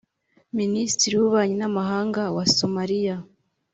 [0.59, 3.15] Minisitiri w’Ububanyi n’Amahanga wa Somaliya